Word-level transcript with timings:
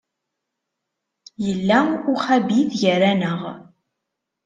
Yella 1.45 1.79
uxabit 2.11 2.69
gar-aneɣ. 2.79 3.41